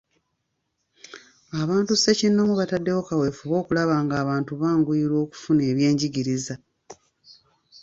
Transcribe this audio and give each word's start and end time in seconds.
Abantu 1.61 1.91
ssekinoomu 1.95 2.53
bataddewo 2.59 3.01
kaweefube 3.07 3.55
okulaba 3.61 3.95
nga 4.03 4.15
abantu 4.23 4.51
banguyirwa 4.61 5.17
okufuna 5.25 5.61
ebyenjigiriza. 5.71 6.55